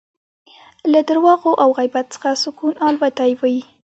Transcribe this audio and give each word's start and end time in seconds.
له 0.91 0.99
درواغو 1.09 1.51
او 1.63 1.69
غیبت 1.79 2.05
څخه 2.13 2.29
سکون 2.43 2.73
الوتی 2.87 3.31
وي 3.39 3.57